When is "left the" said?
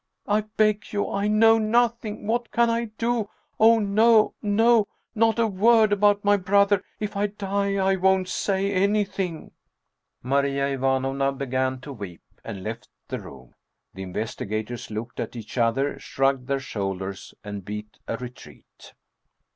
12.63-13.19